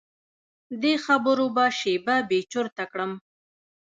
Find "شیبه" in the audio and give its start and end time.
1.79-2.15